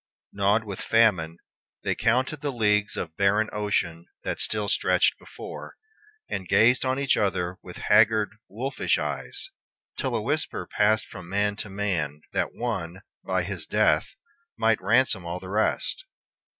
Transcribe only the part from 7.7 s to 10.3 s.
haggard wolfish eyes, till a